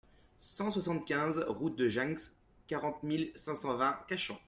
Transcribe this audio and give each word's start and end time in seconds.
cent 0.39 0.71
soixante-quinze 0.71 1.43
route 1.47 1.75
de 1.75 1.87
Ginx, 1.87 2.33
quarante 2.65 3.03
mille 3.03 3.31
cent 3.35 3.75
vingt 3.75 3.99
Cachen 4.07 4.35